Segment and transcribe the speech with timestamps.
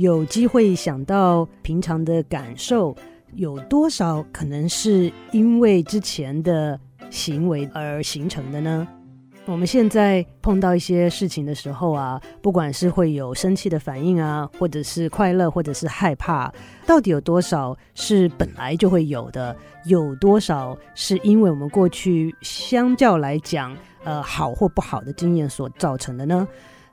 [0.00, 2.96] 有机会想到平常的感受，
[3.34, 8.88] 有多少可能是因为之前的行为而形成的呢？
[9.44, 16.50] 我们现在碰到一些事情的时候啊，不管是会有生气的反应啊，或者是快乐，或者是害怕，
[16.86, 19.54] 到底有多少是本来就会有的？
[19.84, 26.48] 有多少是因为我们过去相较来讲，呃，好或不好的经验所造成的呢？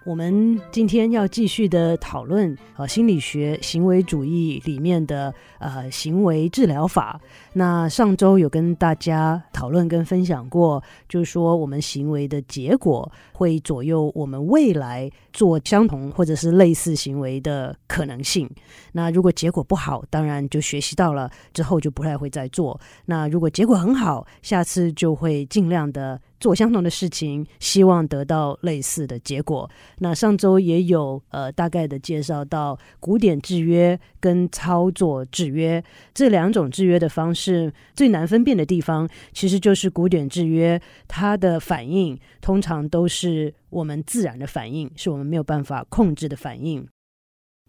[0.08, 7.20] 我们今天要继续的讨论，呃，心理学行为主义里面的呃行为治疗法。
[7.58, 18.48] 那上周有跟大家讨论跟分享过，就是说我们行为的结果会左右我们未来做相同或者是类似行为的可能性。
[18.92, 22.80] 那如果结果不好，当然就学习到了之后就不太会再做。
[23.06, 26.22] 那如果结果很好，下次就会尽量的。
[26.40, 29.68] 做相同的事情，希望得到类似的结果。
[29.98, 46.86] 那上周也有呃大概的介绍到古典制约跟操作制约这两种制约的方式，是最难分辨的地方，其实就是古典制约它的反应通常都是我们自然的反应，是我们没有办法控制的反应。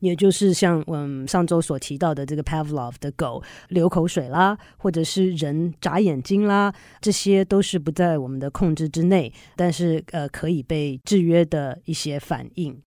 [0.01, 12.81] 也就是像嗯上周所提到的这个 Pavlov 的狗流口水啦，或者是人眨眼睛啦，这些都是不在我们的控制之内，但是呃可以被制约的一些反应。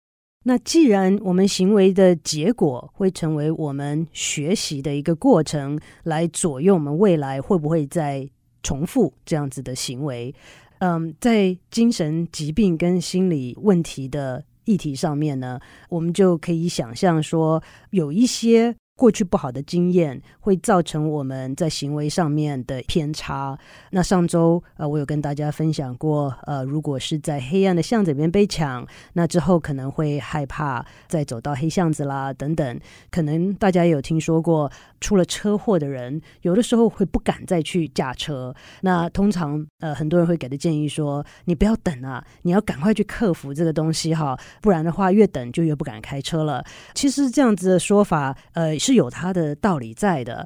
[0.43, 8.27] 那既然我们行为的结果会成为我们学习的一个过程，来左右我们未来会不会再
[8.63, 10.33] 重复这样子的行为，
[10.79, 14.43] 嗯，在精神疾病跟心理问题的。
[14.65, 15.59] 议题上面呢，
[15.89, 18.73] 我们就可以想象说，有一些。
[19.01, 23.57] 过去不好的经验会造成我们在行为上面的偏差。
[23.89, 32.79] 那上周呃，我有跟大家分享过，呃，如果是在黑暗的巷子里面被抢，那之后可能会害怕再走到黑巷子啦，等等。
[33.09, 38.53] 可能大家也有听说过，出了车祸的人，有的时候会不敢再去驾车。
[38.81, 46.63] 那通常呃，很多人会给的建议说，你不要等啊，你要赶快去克服这个东西哈，不然的话越等就越不敢开车了。
[46.93, 48.90] 其实这样子的说法，呃，是。
[48.91, 50.45] 是有它的道理在的。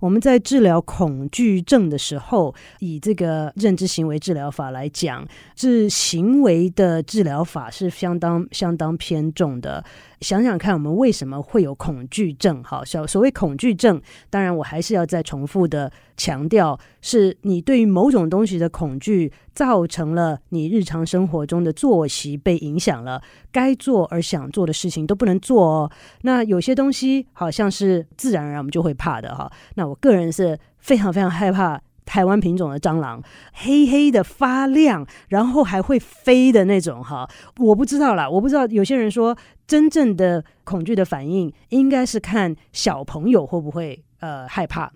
[0.00, 5.26] 我们在治疗恐惧症的时候，以这个认知行为治疗法来讲，
[5.56, 9.82] 是行为的治疗法是相当相当偏重的。
[10.20, 12.62] 想想看，我们为什么会有恐惧症？
[12.62, 25.90] 好，所所谓恐惧症，当然我还是要再重复的强调，是你对于某种东西的恐惧，造成了你日常生活中的作息被影响了，该做而想做的事情都不能做哦。
[26.22, 29.50] 那有些东西好像是自然而然我们就会怕的哈。
[29.76, 31.80] 那我个人是非常非常害怕。
[32.06, 38.66] 台湾品种的蟑螂，黑黑的发亮，然后还会飞的那种哈，我不知道啦，我不知道。
[38.66, 39.36] 有些人说，
[39.70, 44.92] 真正的恐惧的反应应该是看小朋友会不会呃害怕。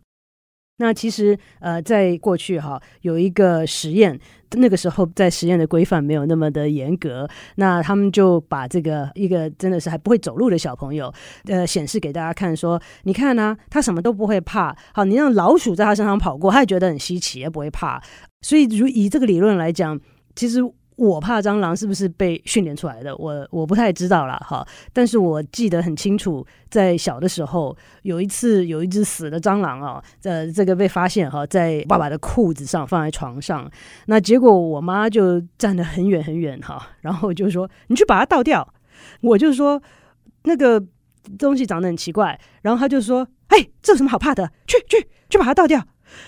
[0.78, 4.18] 那其实，呃，在过去哈，有一个实验，
[4.56, 11.14] 那个时候在实验的规范没有那么的严格，那他们就把这个一个真的是还不会走路的小朋友，
[11.44, 18.02] 呃，显示给大家看，说，你看呢，他什么都不会怕，好，你让老鼠在他身上跑过，他也觉得很稀奇，也不会怕，
[18.40, 20.00] 所以如以这个理论来讲，
[20.34, 20.58] 其实。
[20.96, 23.16] 我怕蟑螂是不是被训练出来的？
[23.16, 24.36] 我我不太知道啦。
[24.46, 24.66] 哈。
[24.92, 33.68] 但是我记得很清楚，在小的时候有一次有一只死的蟑螂啊，呃，这个被发现哈，在爸爸的裤子上放在床上，
[34.06, 38.72] 那结果我妈就站得很远很远哈，然后就说：“你去把它倒掉。”
[39.20, 39.82] 我就说
[40.44, 40.82] ：“那个
[41.38, 44.50] 东西长得很奇怪。”然后他就说：“嘿，这有什么好怕的？
[44.66, 45.84] 去去去把它倒掉。”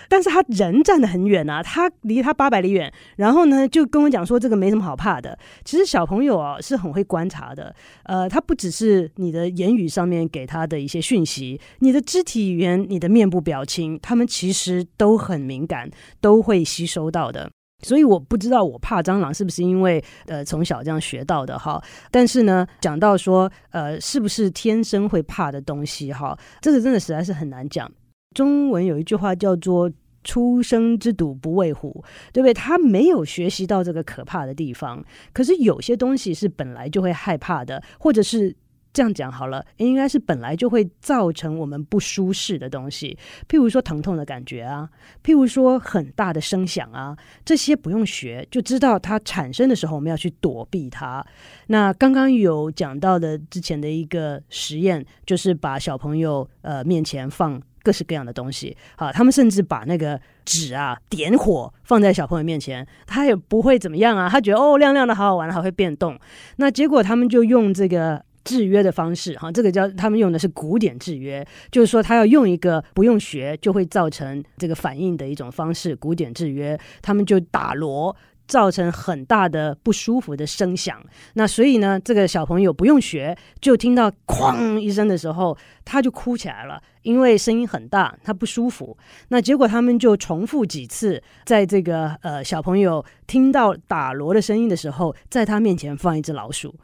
[0.08, 5.38] 但是他人站得很远啊，他离他八百里远，然后呢就跟我讲说，这个没什么好怕的。
[5.64, 7.74] 其实小朋友啊是很会观察的，
[8.04, 15.90] 呃，他不只是你的言语上面给他的一些讯息，你的肢体语言、你的面部表情，他们其实都很敏感，
[16.20, 17.50] 都会吸收到的。
[17.82, 21.78] 所以我不知道我怕蟑螂是不是因为呃从小这样学到的哈，
[22.10, 27.90] 但是呢讲到说呃是不是天生会怕的东西哈，这个真的实在是很难讲。
[28.36, 29.90] 中文有一句话叫做
[30.22, 32.04] “初生之犊不畏虎”，
[32.34, 32.52] 对不对？
[32.52, 35.02] 他没有学习到这个可怕的地方，
[35.32, 38.54] 可是有些东西是本来就会害怕的，或者是
[38.92, 43.16] 这样讲好了，应该是本来就会造成我们不舒适的东西，
[43.48, 44.86] 譬如说疼痛的感觉啊，
[45.24, 51.24] 譬如说很大的声响啊，这些不用学就知道它产生的时候，我们要去躲避它。
[51.68, 66.18] 那刚刚有讲到的之前的一个实验，就是把小朋友呃面前放各式各样的东西，好，他们甚至把那个纸啊点火放在小朋友面前，他也不会怎么样啊，他觉得哦亮亮的好好玩，还会变动。
[66.56, 68.20] 那结果他们就用这个。
[68.46, 78.14] 制约的方式，哈，这个叫他们用的是古典制约，就是说他要用一个不用学就会造成这个反应的一种方式，古典制约，他们就打锣，
[78.46, 81.02] 造成很大的不舒服的声响。
[81.34, 88.96] 那所以呢，这个小朋友不用学，就听到哐一声的时候，他就哭起来了，因为声音很大，他不舒服。
[89.28, 96.74] 那结果他们就重复几次，在这个呃小朋友听到打锣的声音的时候，在他面前放一只老鼠。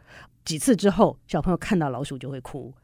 [0.44, 2.75] 几次之后，小朋友看到老鼠就会哭，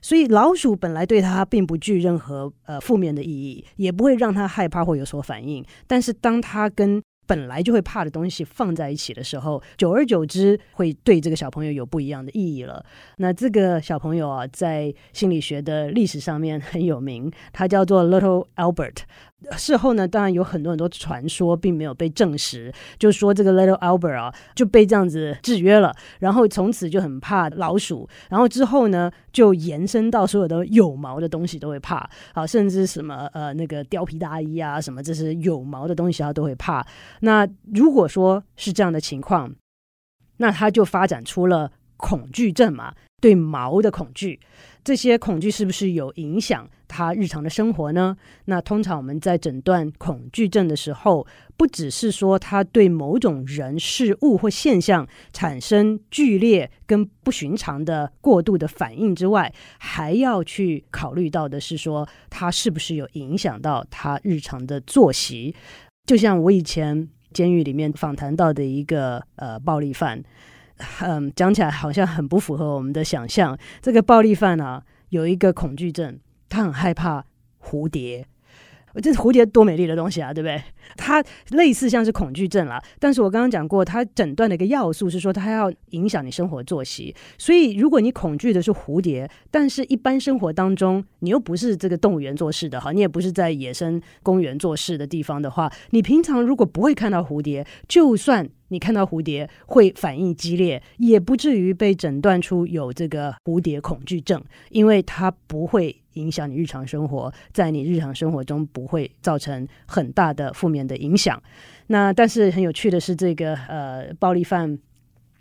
[0.00, 5.64] 所以老鼠本来对他并不具任何呃负面的意义，也不会让他害怕或有所反应。
[5.88, 12.84] 但是当他跟本来就会怕的东西放在一起的时候，久而久之会对这个小朋友有不一样的意义了。
[13.18, 19.02] 那这个小朋友啊，在心理学的历史上面很有名，他叫做 Little Albert。
[19.56, 22.72] 事后呢，当然有很多很多传说，并没有被证实。
[22.98, 28.08] 就说这个 Little Albert 啊，就被这样子制约了，然后从此就很怕老鼠。
[28.28, 36.84] 然后之后呢，就延伸到所有的有毛的东西都会怕啊，甚至什么呃那个貂皮大衣啊，什么这是有毛的东西，他都会怕。
[37.20, 39.54] 那如果说是这样的情况，
[40.38, 44.40] 那他就发展出了恐惧症嘛，对毛的恐惧。
[44.84, 48.16] 这些恐惧是不是有影响他日常的生活呢？
[48.46, 51.26] 那通常我们在诊断恐惧症的时候，
[51.58, 65.54] 不只是说他对某种人事物或现象产生剧烈跟不寻常的过度的反应之外，还要去考虑到的是说，他是不是有影响到他日常的作息。
[66.06, 70.22] 就像我以前监狱里面访谈到的一个呃暴力犯。
[71.02, 73.56] 嗯，讲起来好像很不符合我们的想象。
[73.80, 77.24] 这个暴力犯啊，有一个恐惧症，他很害怕
[77.62, 78.26] 蝴蝶。
[79.02, 80.60] 这蝴蝶多美丽的东西啊，对不对？
[80.96, 87.14] 它类似像是恐惧症啦，但是我刚刚讲过，它诊断的一个要素是说，它要影响你生活作息。
[87.36, 105.96] 所以，如果你恐惧的是蝴蝶，但是一般生活当中你又不是这个动物园做事的哈，你也不是在野生公园做事的地方的话，你平常如果不会看到蝴蝶，就算你看到蝴蝶会反应激烈，也不至于被诊断出有这个蝴蝶恐惧症，因为它不会。
[106.14, 111.40] 影响你日常生活，在你日常生活中不会造成很大的负面的影响。
[111.86, 114.76] 那但是很有趣的是，这个呃暴力犯，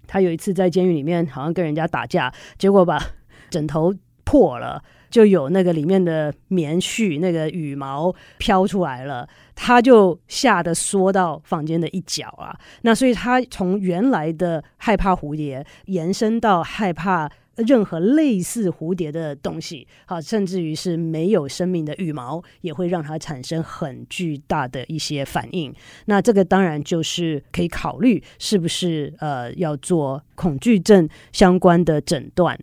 [0.06, 3.02] 他有一次在监狱里面好像跟人家打架，结果把
[3.50, 3.92] 枕头
[4.24, 12.57] 破了，就有那个里面的棉絮、那个羽毛飘出来了，他就吓得缩到房间的一角啊。
[12.81, 17.30] 那所以他从原来的害怕蝴蝶，延伸到害怕。
[17.65, 25.74] 任何类似蝴蝶的东西，好，甚至于是没有生命的羽毛，也会让它产生很巨大的一些反应。
[26.06, 32.56] 那这个当然就是可以考虑是不是呃要做恐惧症相关的诊断。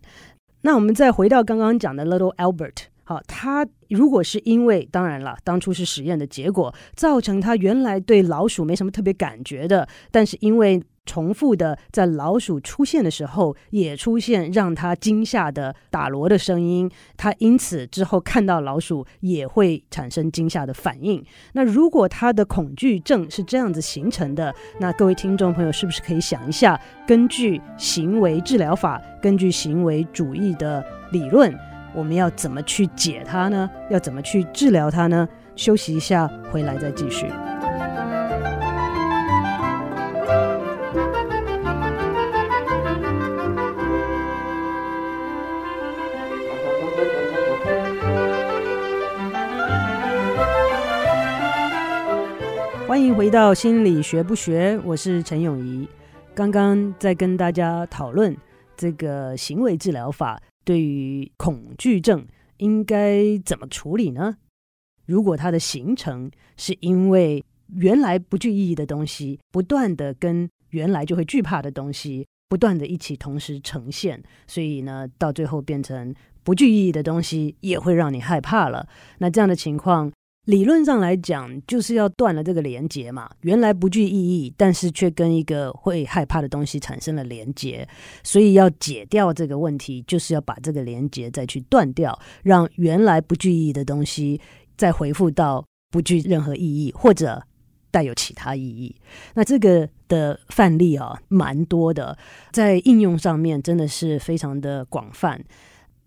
[0.65, 21.23] 那我们再回到刚刚讲的 Little Albert，好，他如果是因为当然了，当初是实验的结果，造成他原来对老鼠没什么特别感觉的，但是因为重复的在老鼠出现的时候，也出现让他惊吓的打锣的声音，他因此之后看到老鼠也会产生惊吓的反应。
[21.53, 31.53] 那如果他的恐惧症是这样子形成的，那各位听众朋友是不是可以想一下，根据行为治疗法，根据行为主义的理论，
[31.93, 33.69] 我们要怎么去解它呢？
[33.89, 35.27] 要怎么去治疗它呢？
[35.55, 37.27] 休息一下，回来再继续。
[53.15, 55.87] 回到心理学不学，我是陈永仪。
[56.33, 58.35] 刚刚在跟大家讨论
[58.75, 64.35] 这个行为治疗法对于恐惧症应该怎么处理呢？
[65.05, 67.41] 如果它的形成是因为
[67.77, 78.85] 原来不具意义的东西不断的跟原来就会惧怕的东西不断的一起同时呈现，所以呢，到最后变成不具意义的东西也会让你害怕了。
[79.19, 80.11] 那这样的情况。
[80.45, 83.29] 理论上来讲，就是要断了这个连接嘛。
[83.41, 87.87] 原来不具意义，但是却跟一个会害怕的东西产生了连结，
[88.23, 94.39] 所以要解掉这个问题，就是要把这个连接再去断掉，让原来不具意义的东西
[94.77, 97.41] 再回复到不具任何意义，或者
[97.89, 98.95] 带有其他意义。
[99.33, 102.15] 那这个的范例啊，蛮多的，
[102.51, 105.43] 在应用上面真的是非常的广泛。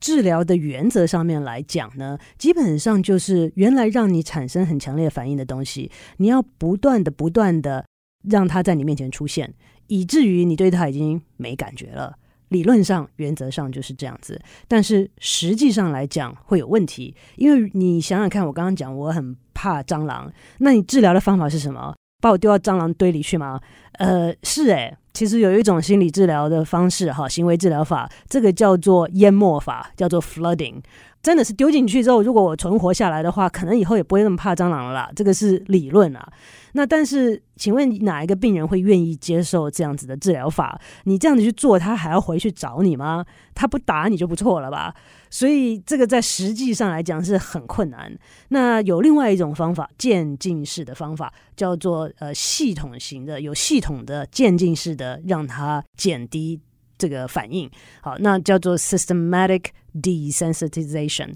[0.01, 7.85] 治疗的原则上面来讲呢，基本上就是原来让你产生很强烈反应的东西，你要不断的、不断的
[8.29, 9.53] 让它在你面前出现，
[9.87, 12.17] 以至于你对它已经没感觉了。
[12.49, 21.95] 理论上、原则上就是这样子，但是实际上来讲会有问题，因为你想想看，我刚刚讲我很怕蟑螂，那你治疗的方法是什么？
[22.23, 23.61] 把我丢到蟑螂堆里去吗？
[23.93, 24.97] 呃，是诶。
[25.19, 30.77] 其实有一种心理治疗的方式，哈，行为治疗法，这个叫做淹没法，叫做 flooding。
[31.23, 35.11] 真的是丢进去之后，如果我存活下来的话，可能以后也不会那么怕蟑螂了啦。
[35.15, 36.33] 这个是理论啊。
[36.73, 40.81] 那但是，请问哪一个病人会愿意接受这样子的治疗法？
[41.05, 43.25] 你这样子去做，他还要回去找你吗？
[43.55, 44.95] 他不打你就不错了吧？
[45.29, 48.17] 所以这个在实际上来讲是很困难。
[48.51, 56.61] 那有另外一种方法，渐进式的方法，叫做呃系统型的，有系统的渐进式的，让它减低。
[56.99, 57.71] 这个反应
[58.03, 59.67] 好，那叫做 systematic
[60.03, 61.33] desensitization，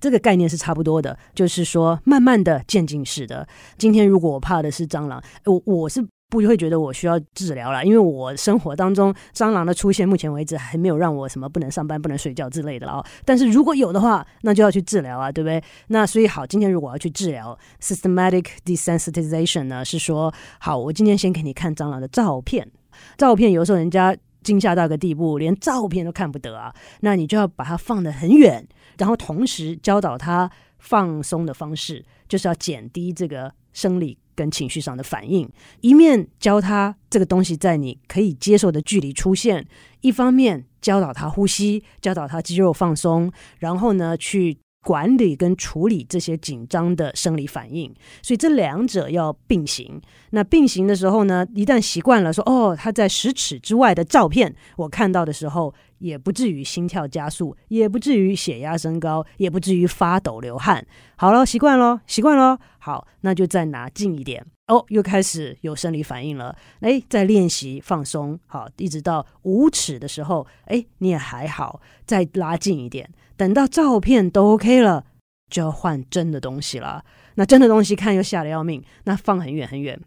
[0.00, 3.46] 这个概念是差不多的，就是说慢慢的渐进式的。
[3.78, 13.02] 今天如果我怕的是蟑螂，我我是不会觉得我需要治疗了，因为我生活当中蟑螂的出现，目前为止还没有让我什么不能上班、不能睡觉之类的了。
[13.24, 15.62] 但是如果有的话，那就要去治疗啊，对不对？
[15.86, 22.70] 那所以好，今天如果要去治疗 systematic desensitization 呢，是说好，我今天先给你看蟑螂的照片，
[23.16, 24.14] 照片有时候人家。
[24.42, 26.74] 惊吓到一个地步，连照片都看不得啊！
[27.00, 28.66] 那你就要把它放得很远，
[28.96, 35.48] 然后同时教导他放松的方式，就是要减低这个生理跟情绪上的反应。
[35.80, 39.66] 一面教他这个东西在你可以接受的距离出现，
[40.00, 44.58] 一方面教导他呼吸，教导他肌肉放松，然后呢去。
[44.88, 50.00] 管理跟处理这些紧张的生理反应，所以这两者要并行。
[50.30, 60.86] 那并行的时候呢，一旦习惯了说，哦，他在十尺之外的照片，我看到的时候，也不至于心跳加速，也不至于血压升高，也不至于发抖流汗。
[61.16, 62.58] 好了，习惯了，习惯了。
[62.78, 64.42] 好，那就再拿近一点。
[64.68, 66.56] 哦，又开始有生理反应了。
[66.80, 68.38] 哎，再练习放松。
[68.46, 73.10] 好，一直到五尺的时候，哎，你也还好，再拉近一点。
[73.38, 75.06] 等到照片都 OK 了，
[75.48, 77.04] 就要换真的东西了。
[77.36, 79.98] 那真的东西看又吓得要命，那放很远很远。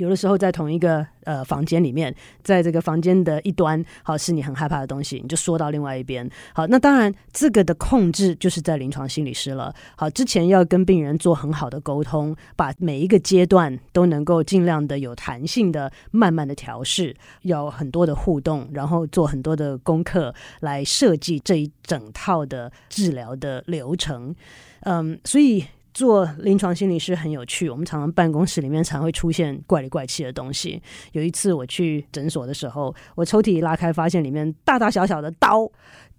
[0.00, 6.28] 有的时候在同一个呃房间里面，在这个房间的一端，好，是你很害怕的东西，你就缩到另外一边。
[6.54, 9.74] 好，那当然这个的控制就是在临床心理师了。
[9.96, 24.34] 好，之前要跟病人做很好的沟通，把每一个阶段都能够尽量的有弹性的、慢慢的调试，要很多的互动，然后做很多的功课来设计这一整套的治疗的流程。
[24.80, 25.62] 嗯，所以。
[25.92, 30.80] 做临床心理师很有趣，我们常常办公室里面常会出现怪里怪气的东西。
[31.12, 35.70] 有一次我去诊所的时候，我抽屉一拉开，发现里面大大小小的刀。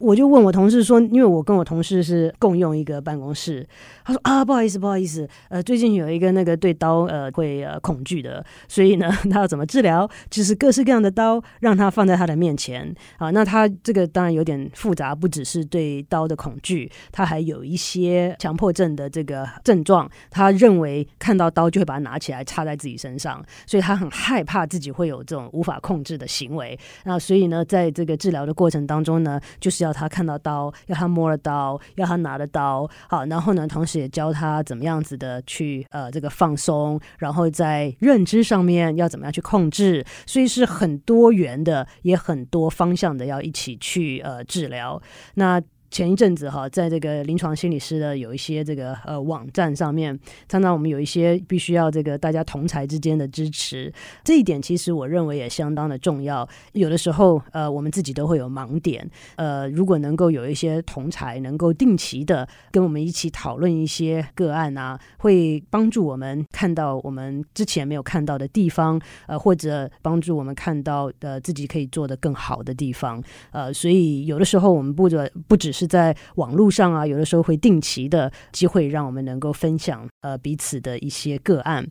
[0.01, 3.65] 我就问我同事说，因为我跟我同事是共用一个办公室，
[4.03, 10.09] 他说啊，不好意思，不好意思，呃，最近有一个那个对刀呃会呃恐惧的，所以呢， 他要怎么治疗？
[10.31, 13.29] 就是各式各样的刀让他放在他的面前啊。
[13.29, 20.09] 那他这个当然有点复杂，不只是对刀的恐惧，他还有一些强迫症的这个症状。
[20.31, 26.77] 他认为看到刀就会把它拿起来插在自己身上，所以他很害怕自己会有这种无法控制的行为。
[27.03, 29.90] 那所以呢，在这个治疗的过程当中呢，就是要。
[29.93, 45.01] 他看到刀，要他摸了刀，要他拿了刀，好，然后呢，同时也教他怎么样子的去呃这个放松，然后在认知上面要怎么样去控制，所以是很多元的，也很多方向的，要一起去呃治疗。
[45.35, 45.61] 那。
[45.91, 50.17] 前一阵子哈，在这个临床心理师的有一些这个呃网站上面，
[50.47, 53.93] 常常我们有一些必须要这个大家同才之间的支持，
[54.23, 56.47] 这一点其实我认为也相当的重要。
[56.71, 59.05] 有的时候呃，我们自己都会有盲点，
[59.35, 73.21] 呃，如果能够有一些同才能够定期的跟我们一起讨论一些个案啊，会帮助我们看到我们之前没有看到的地方，呃，或者帮助我们看到呃自己可以做的更好的地方，
[73.51, 75.80] 呃，所以有的时候我们不只不只是。
[75.81, 81.83] 是在网络上啊，有的时候会定期的机会，让我们能够分享呃彼此的一些个案。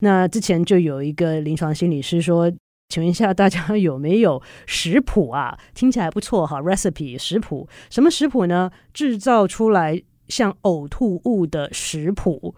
[0.00, 2.52] 那之前就有一个临床心理师说
[2.90, 5.58] ：“请问一下大家有没有食谱啊？
[5.74, 8.70] 听起来不错哈，recipe 食谱，什么食谱呢？
[8.92, 12.54] 制造出来像呕吐物的食谱。”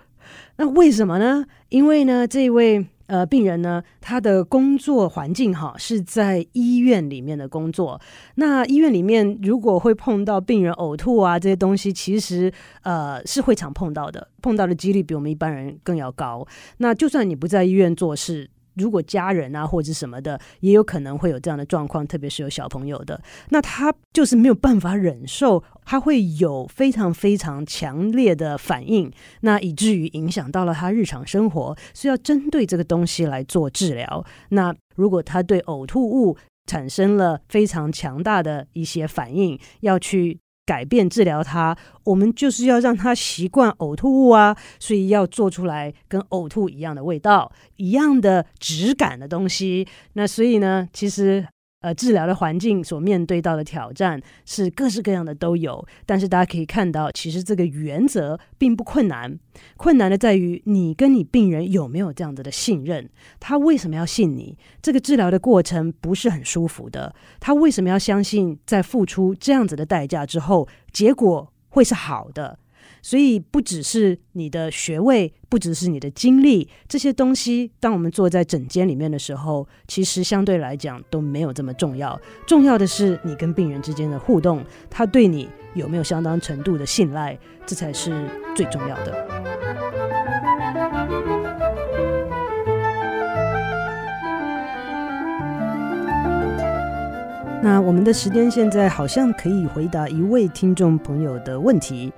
[0.58, 1.46] 那为什么呢？
[1.68, 2.84] 因为呢，这位。
[3.12, 8.00] 呃，病人呢，他的工作环境哈是在医院里面的工作。
[8.36, 12.50] 那医院里面如果会碰到病人呕吐啊这些东西，其实
[12.80, 16.46] 呃是会常碰到的，碰到的几率比我们一般人更要高。
[16.78, 18.48] 那就算你不在医院做事。
[18.74, 29.10] 如果家人啊或者什么的，也有可能会有这样的状况，特别是有小朋友的，那他就是没有办法忍受，他会有非常非常强烈的反应，
[29.40, 34.24] 那以至于影响到了他日常生活，所以要针对这个东西来做治疗。
[34.50, 36.36] 那如果他对呕吐物
[36.66, 40.38] 产生了非常强大的一些反应，要去。
[40.64, 49.86] 改变治疗它，我们就是要让它习惯呕吐物啊，所以要做出来跟呕吐一样的味道、一样的质感的东西。
[50.12, 51.46] 那所以呢，其实。
[51.82, 59.36] 呃，治疗的环境所面对到的挑战是各式各样的都有，但是大家可以看到，其实这个原则并不困难，
[59.76, 63.10] 困难的在于你跟你病人有没有这样子的信任。
[63.40, 64.56] 他为什么要信你？
[64.80, 72.60] 这个治疗的过程不是很舒服的，他为什么要相信在付出这样子的代价之后，结果会是好的？
[73.02, 82.18] 所以不只是你的学位，不只是你的经历，这些东西，当我们坐在诊间里面的时候，其实相对来讲都没有这么重要。
[82.46, 88.12] 重要的是你跟病人之间的互动，他对你有没有相当程度的信赖，这才是
[88.54, 89.26] 最重要的。
[97.64, 102.12] 那我们的时间现在好像可以回答一位听众朋友的问题。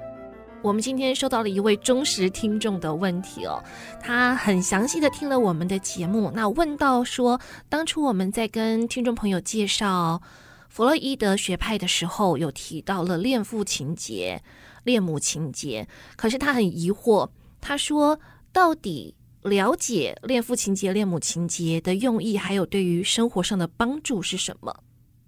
[0.64, 3.62] 我们今天收到了一位忠实听众的问题哦，
[4.00, 10.22] 他很详细的听了我们的节目，那问到说，当初我们在跟听众朋友介绍
[10.70, 14.42] 弗洛伊德学派的时候，有提到了恋父情结、
[14.84, 17.28] 恋母情结，可是他很疑惑，
[17.60, 18.18] 他说，
[18.50, 24.74] 到底了解恋父情结、恋母情结的用意，还有对于生活上的帮助是什么？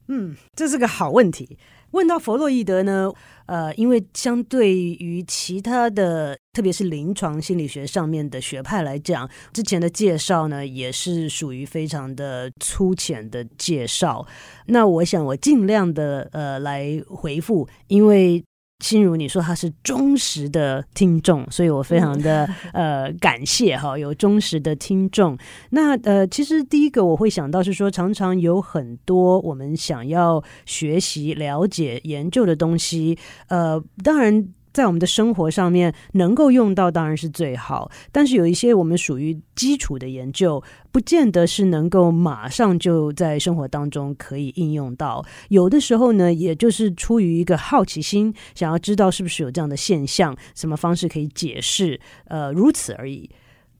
[0.08, 1.58] 嗯，这是个好问题。
[1.92, 3.12] 问到弗洛伊德呢，
[3.46, 14.26] 呃，因为相对于其他的，特别是临床心理学上面的学派来讲，之前的介绍呢，也是属于非常的粗浅的介绍。
[14.66, 18.44] 那我想我尽量的呃来回复，因为。
[18.80, 25.36] 心如你说他是忠实的听众，所以我非常的呃感谢哈，有忠实的听众。
[25.70, 34.48] 那呃，其实第一个我会想到是说，常常有很多我们想要学习、了解、研究的东西，呃，当然。
[34.76, 40.62] 在我们的生活上面能够用到当然是最好，但是有一些我们属于基础的研究，
[40.92, 45.24] 不见得是能够马上就在生活当中可以应用到。
[45.48, 53.30] 有的时候呢，也就是出于一个好奇心，想要知道是不是有这样的现象，什么方式可以解释，呃，如此而已。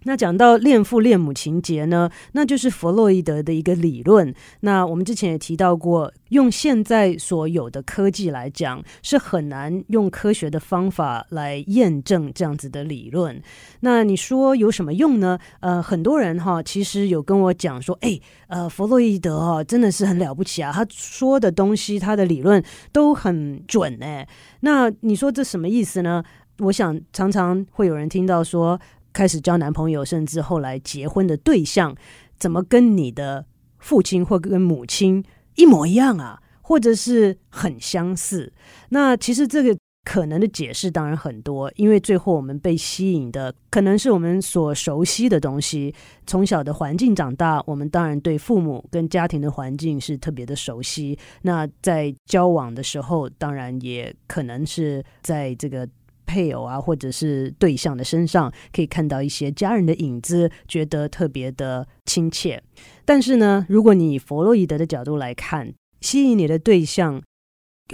[0.06, 4.32] 那讲到恋父恋母情结呢，那就是弗洛伊德的一个理论。
[4.60, 13.42] 那我们之前也提到过，用现在所有的科技来讲，是很难用科学的方法来验证这样子的理论。
[13.80, 15.36] 那你说有什么用呢？
[15.58, 24.28] 呃，很多人哈，其实有跟我讲说，诶，呃，弗洛伊德哈真的是很了不起啊，他说的东西，他的理论都很准哎。
[24.60, 26.22] 那你说这什么意思呢？
[26.60, 28.80] 我想常常会有人听到说。
[29.16, 31.96] 开始交男朋友，甚至后来结婚的对象，
[32.38, 33.46] 怎么跟你的
[33.78, 35.24] 父亲或跟母亲
[35.54, 36.42] 一模一样啊？
[36.60, 38.52] 或者是很相似？
[38.90, 39.74] 那其实这个
[40.04, 45.94] 可能的解释当然很多，因为最后我们被吸引的可能是我们所熟悉的东西。
[46.26, 51.18] 从小的环境长大，我们当然对父母跟家庭的环境是特别的熟悉。
[51.40, 55.88] 那在交往的时候，当然也可能是在这个。
[56.26, 62.62] 配偶啊，或者是对象的身上，可以看到一些家人的影子，觉得特别的亲切。
[63.04, 67.22] 但是呢，如果你以弗洛伊德的角度来看，吸引你的对象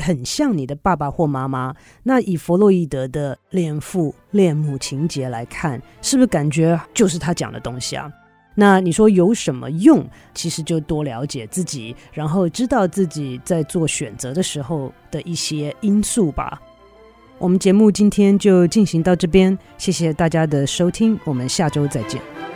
[0.01, 8.11] 很像你的爸爸或妈妈，那以弗洛伊德的恋父恋母情节来看，是不是感觉就是他讲的东西啊？
[8.55, 10.07] 那你说有什么用？
[10.35, 16.61] 其实就多了解自己，然后知道自己在做选择的时候的一些因素吧。
[17.39, 22.52] 我们节目今天就进行到这边，谢谢大家的收听，我们下周再见。